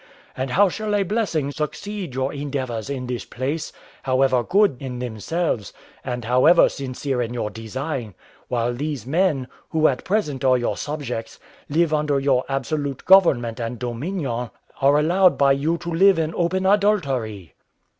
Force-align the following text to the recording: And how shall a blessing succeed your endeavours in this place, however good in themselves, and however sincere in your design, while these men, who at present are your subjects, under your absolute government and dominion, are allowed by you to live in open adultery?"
And 0.35 0.49
how 0.49 0.67
shall 0.67 0.95
a 0.95 1.03
blessing 1.03 1.51
succeed 1.51 2.15
your 2.15 2.33
endeavours 2.33 2.89
in 2.89 3.05
this 3.05 3.23
place, 3.23 3.71
however 4.01 4.41
good 4.41 4.77
in 4.79 4.97
themselves, 4.97 5.73
and 6.03 6.25
however 6.25 6.69
sincere 6.69 7.21
in 7.21 7.35
your 7.35 7.51
design, 7.51 8.15
while 8.47 8.73
these 8.73 9.05
men, 9.05 9.47
who 9.69 9.87
at 9.87 10.03
present 10.03 10.43
are 10.43 10.57
your 10.57 10.75
subjects, 10.75 11.37
under 11.93 12.19
your 12.19 12.45
absolute 12.49 13.05
government 13.05 13.59
and 13.59 13.77
dominion, 13.77 14.49
are 14.81 14.97
allowed 14.97 15.37
by 15.37 15.51
you 15.51 15.77
to 15.77 15.93
live 15.93 16.17
in 16.17 16.33
open 16.33 16.65
adultery?" 16.65 17.53